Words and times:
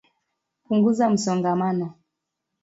Punguza 0.63 1.09
msongamano 1.09 1.93